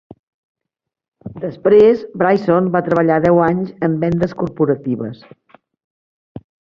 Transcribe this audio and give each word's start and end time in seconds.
Després, 1.43 2.01
Brison 2.23 2.71
va 2.77 2.83
treballar 2.87 3.17
deu 3.27 3.43
anys 3.49 3.75
en 3.89 3.99
vendes 4.05 4.35
corporatives. 4.41 5.21